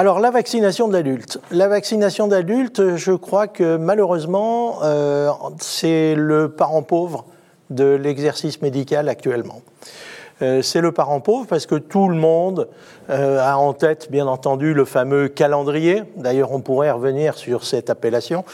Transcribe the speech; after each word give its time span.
Alors 0.00 0.18
la 0.18 0.30
vaccination 0.30 0.88
de 0.88 0.94
l'adulte. 0.94 1.42
La 1.50 1.68
vaccination 1.68 2.26
d'adulte, 2.26 2.96
je 2.96 3.12
crois 3.12 3.48
que 3.48 3.76
malheureusement, 3.76 4.78
euh, 4.82 5.28
c'est 5.58 6.14
le 6.14 6.48
parent 6.48 6.82
pauvre 6.82 7.26
de 7.68 7.96
l'exercice 7.96 8.62
médical 8.62 9.10
actuellement. 9.10 9.60
Euh, 10.40 10.62
c'est 10.62 10.80
le 10.80 10.92
parent 10.92 11.20
pauvre 11.20 11.46
parce 11.46 11.66
que 11.66 11.74
tout 11.74 12.08
le 12.08 12.16
monde 12.16 12.68
euh, 13.10 13.40
a 13.40 13.58
en 13.58 13.74
tête, 13.74 14.10
bien 14.10 14.26
entendu, 14.26 14.72
le 14.72 14.86
fameux 14.86 15.28
calendrier. 15.28 16.04
D'ailleurs, 16.16 16.52
on 16.52 16.62
pourrait 16.62 16.90
revenir 16.90 17.36
sur 17.36 17.64
cette 17.64 17.90
appellation, 17.90 18.46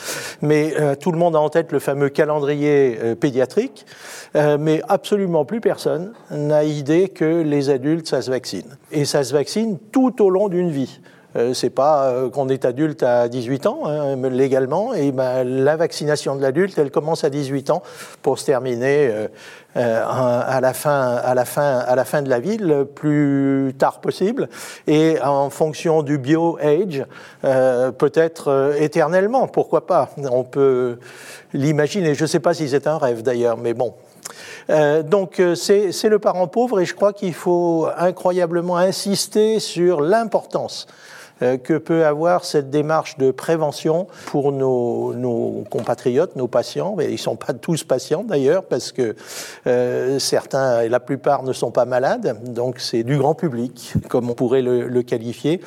mais 0.43 0.75
tout 0.97 1.13
le 1.13 1.19
monde 1.19 1.37
a 1.37 1.39
en 1.39 1.49
tête 1.49 1.71
le 1.71 1.79
fameux 1.79 2.09
calendrier 2.09 2.99
pédiatrique, 3.21 3.87
mais 4.35 4.83
absolument 4.89 5.45
plus 5.45 5.61
personne 5.61 6.13
n'a 6.33 6.65
idée 6.65 7.09
que 7.09 7.43
les 7.43 7.71
adultes, 7.71 8.09
ça 8.09 8.21
se 8.21 8.33
vaccine. 8.33 8.77
Et 8.91 9.05
ça 9.05 9.23
se 9.23 9.33
vaccine 9.33 9.79
tout 9.93 10.21
au 10.25 10.29
long 10.29 10.49
d'une 10.49 10.71
vie. 10.71 10.99
Euh, 11.37 11.55
c'est 11.55 11.71
pas 11.71 12.07
euh, 12.07 12.31
qu'on 12.31 12.49
est 12.49 12.65
adulte 12.65 13.03
à 13.03 13.29
18 13.29 13.67
ans 13.67 13.83
hein, 13.87 14.17
légalement, 14.31 14.95
et 14.95 15.13
ben, 15.13 15.45
la 15.45 15.77
vaccination 15.77 16.35
de 16.37 16.43
l'adulte, 16.43 16.79
elle 16.79 16.91
commence 16.91 17.25
à 17.25 17.31
18 17.31 17.71
ans 17.71 17.83
pour 18.23 18.39
se 18.39 18.47
terminer 18.47 19.11
euh, 19.77 20.05
à, 20.07 20.61
la 20.63 20.73
fin, 20.73 21.17
à, 21.17 21.35
la 21.35 21.45
fin, 21.45 21.79
à 21.79 21.95
la 21.95 22.05
fin 22.05 22.23
de 22.23 22.31
la 22.31 22.41
vie, 22.41 22.57
le 22.57 22.87
plus 22.87 23.75
tard 23.79 24.01
possible, 24.01 24.49
et 24.87 25.19
en 25.23 25.51
fonction 25.51 26.03
du 26.03 26.17
bio-age, 26.17 27.05
peut-être 27.43 28.75
éternellement, 28.79 29.47
pourquoi 29.49 29.87
pas 29.87 30.09
On 30.31 30.45
peut 30.45 30.99
l'imaginer. 31.53 32.15
Je 32.15 32.25
sais 32.25 32.41
pas 32.41 32.55
si 32.55 32.71
c'est 32.71 32.87
un 32.87 32.97
rêve 32.97 33.23
d'ailleurs, 33.23 33.59
mais 33.59 33.75
bon, 33.75 33.93
donc 35.05 35.43
c'est 35.55 36.09
le 36.09 36.19
parent 36.19 36.47
pauvre 36.47 36.81
et 36.81 36.87
je 36.87 36.95
crois 36.95 37.13
qu'il 37.13 37.35
faut 37.35 37.87
incroyablement 37.99 38.79
insister 38.79 39.61
sur 39.61 40.01
l'importance 40.01 40.87
euh, 40.87 40.95
que 41.41 41.79
peut 41.79 42.07
avoir 42.07 42.45
cette 42.45 42.71
démarche 42.71 43.19
de 43.19 43.31
prévention 43.31 44.07
pour 44.27 44.53
nos, 44.53 45.65
compatriotes, 45.71 46.37
nos 46.37 46.49
patients? 46.49 46.95
Mais 46.97 47.07
ils 47.07 47.13
ne 47.13 47.17
sont 47.17 47.37
pas 47.37 47.53
tous 47.53 47.85
patients 47.85 48.25
d'ailleurs, 48.25 48.65
parce 48.65 48.93
que 48.93 49.15
euh, 49.67 50.19
certains 50.19 50.89
la 50.89 51.01
plupart 51.01 51.43
ne 51.43 51.53
sont 51.53 51.71
pas 51.71 51.85
malades, 51.85 52.53
donc 52.53 52.81
c'est 52.81 53.03
du 53.03 53.19
grand 53.19 53.35
public, 53.35 53.95
comme 54.09 54.31
on 54.31 54.35
pourrait 54.35 54.63
le, 54.63 55.03
qualifier. 55.03 55.61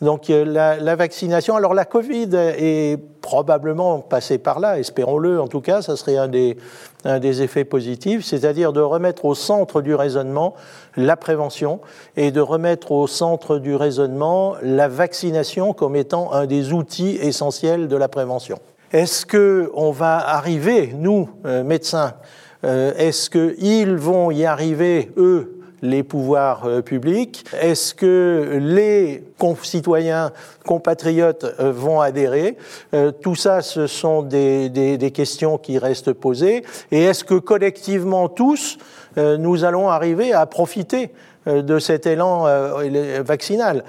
Donc 0.00 0.30
euh, 0.30 0.44
la, 0.44 0.76
la, 0.76 0.96
vaccination, 0.96 1.56
alors 1.56 1.74
la 1.74 1.84
Covid 1.84 2.30
est 2.34 2.98
probablement 3.26 3.98
passée 3.98 4.38
par 4.38 4.60
là, 4.60 4.78
espérons-le 4.78 5.40
en 5.40 5.48
tout 5.48 5.60
cas, 5.60 5.82
ça 5.82 5.96
serait 5.96 6.16
un 6.16 6.28
des, 6.28 6.56
un 7.04 7.18
des 7.18 7.42
effets 7.42 7.64
positifs, 7.64 8.24
c'est-à-dire 8.24 8.72
de 8.72 8.80
remettre 8.80 9.24
au 9.24 9.34
centre 9.34 9.82
du 9.82 9.96
raisonnement 9.96 10.54
la 10.96 11.16
prévention 11.16 11.80
et 12.16 12.30
de 12.30 12.40
remettre 12.40 12.92
au 12.92 13.08
centre 13.08 13.58
du 13.58 13.74
raisonnement 13.74 14.54
la 14.62 14.86
vaccination 14.86 15.72
comme 15.72 15.96
étant 15.96 16.32
un 16.32 16.46
des 16.46 16.72
outils 16.72 17.18
essentiels 17.20 17.88
de 17.88 17.96
la 17.96 18.06
prévention. 18.06 18.60
Est-ce 18.92 19.26
qu'on 19.26 19.90
va 19.90 20.18
arriver, 20.18 20.94
nous, 20.96 21.28
euh, 21.46 21.64
médecins, 21.64 22.14
euh, 22.62 22.92
est-ce 22.96 23.28
qu'ils 23.28 23.96
vont 23.96 24.30
y 24.30 24.44
arriver, 24.44 25.10
eux, 25.16 25.55
les 25.82 26.02
pouvoirs 26.02 26.64
euh, 26.66 26.82
publics 26.82 27.44
Est-ce 27.60 27.94
que 27.94 28.58
les 28.60 29.24
concitoyens, 29.38 30.32
compatriotes 30.64 31.46
vont 31.58 32.00
adhérer? 32.00 32.56
Tout 33.22 33.34
ça, 33.34 33.62
ce 33.62 33.86
sont 33.86 34.22
des, 34.22 34.68
des, 34.68 35.10
questions 35.10 35.58
qui 35.58 35.78
restent 35.78 36.12
posées. 36.12 36.64
Et 36.90 37.04
est-ce 37.04 37.24
que 37.24 37.34
collectivement, 37.34 38.28
tous, 38.28 38.78
euh, 39.18 39.36
nous 39.36 39.64
allons 39.64 39.88
arriver 39.88 40.32
à 40.32 40.46
profiter 40.46 41.10
euh, 41.46 41.62
de 41.62 41.78
cet 41.78 42.06
élan 42.06 42.46
euh, 42.46 43.22
vaccinal? 43.24 43.84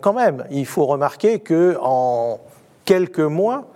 Quand 0.00 0.12
même, 0.12 0.44
il 0.50 0.66
faut 0.66 0.86
remarquer 0.86 1.38
que 1.40 1.76
en 1.80 2.40
quelques 2.84 3.20
mois, 3.20 3.66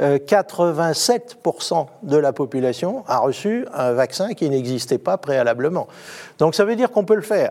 87% 0.00 1.86
de 2.02 2.16
la 2.16 2.32
population 2.32 3.04
a 3.06 3.18
reçu 3.18 3.66
un 3.74 3.92
vaccin 3.92 4.34
qui 4.34 4.48
n'existait 4.50 4.98
pas 4.98 5.18
préalablement. 5.18 5.86
Donc 6.38 6.54
ça 6.54 6.64
veut 6.64 6.76
dire 6.76 6.90
qu'on 6.90 7.04
peut 7.04 7.14
le 7.14 7.22
faire. 7.22 7.50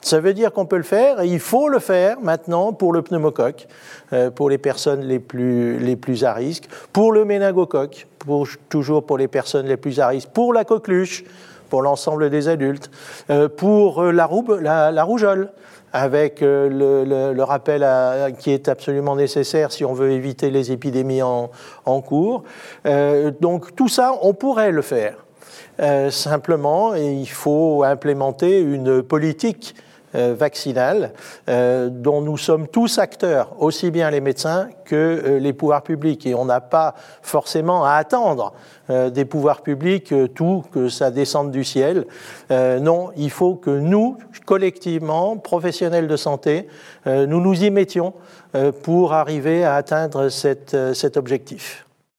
Ça 0.00 0.20
veut 0.20 0.34
dire 0.34 0.52
qu'on 0.52 0.66
peut 0.66 0.76
le 0.76 0.82
faire 0.82 1.22
et 1.22 1.28
il 1.28 1.40
faut 1.40 1.68
le 1.68 1.78
faire 1.78 2.20
maintenant 2.20 2.74
pour 2.74 2.92
le 2.92 3.00
pneumocoque, 3.00 3.66
pour 4.34 4.50
les 4.50 4.58
personnes 4.58 5.00
les 5.00 5.18
plus, 5.18 5.78
les 5.78 5.96
plus 5.96 6.24
à 6.24 6.34
risque, 6.34 6.64
pour 6.92 7.10
le 7.10 7.24
méningocoque, 7.24 8.06
toujours 8.68 9.06
pour 9.06 9.16
les 9.16 9.28
personnes 9.28 9.66
les 9.66 9.78
plus 9.78 10.00
à 10.00 10.08
risque, 10.08 10.28
pour 10.28 10.52
la 10.52 10.64
coqueluche, 10.64 11.24
pour 11.68 11.82
l'ensemble 11.82 12.30
des 12.30 12.48
adultes, 12.48 12.90
euh, 13.30 13.48
pour 13.48 14.02
euh, 14.02 14.12
la, 14.12 14.24
rougeole, 14.26 15.50
avec 15.92 16.42
euh, 16.42 17.32
le, 17.32 17.42
rappel 17.42 17.86
qui 18.38 18.50
est 18.50 18.68
absolument 18.68 19.16
nécessaire 19.16 19.72
si 19.72 19.84
on 19.84 19.92
veut 19.92 20.10
éviter 20.10 20.50
les 20.50 20.72
épidémies 20.72 21.22
en, 21.22 21.50
cours. 22.00 22.44
donc 23.40 23.74
tout 23.76 23.88
ça, 23.88 24.14
on 24.22 24.34
pourrait 24.34 24.72
le 24.72 24.82
faire. 24.82 25.24
simplement, 26.10 26.94
il 26.94 27.28
faut 27.28 27.84
implémenter 27.84 28.60
une 28.60 29.02
politique 29.02 29.74
euh, 29.76 29.82
vaccinale 30.14 31.12
euh, 31.48 31.88
dont 31.90 32.20
nous 32.20 32.36
sommes 32.36 32.68
tous 32.68 32.98
acteurs, 32.98 33.54
aussi 33.58 33.90
bien 33.90 34.10
les 34.10 34.20
médecins 34.20 34.68
que 34.84 34.94
euh, 34.94 35.38
les 35.38 35.52
pouvoirs 35.52 35.82
publics. 35.82 36.26
Et 36.26 36.34
on 36.34 36.44
n'a 36.44 36.60
pas 36.60 36.94
forcément 37.22 37.84
à 37.84 37.92
attendre 37.92 38.52
des 38.88 39.24
pouvoirs 39.24 39.62
publics 39.62 40.12
tout, 40.34 40.62
que 40.70 40.90
ça 40.90 41.10
descende 41.10 41.50
du 41.50 41.64
ciel. 41.64 42.04
non, 42.50 43.12
il 43.16 43.30
faut 43.30 43.54
que 43.54 43.70
nous, 43.70 44.18
collectivement, 44.44 45.38
professionnels 45.38 46.06
de 46.06 46.16
santé, 46.18 46.68
nous 47.06 47.40
nous 47.40 47.64
y 47.64 47.70
mettions 47.70 48.12
pour 48.82 49.14
arriver 49.14 49.64
à 49.64 49.76
atteindre 49.76 50.28
cet 50.28 51.16
objectif. 51.16 51.86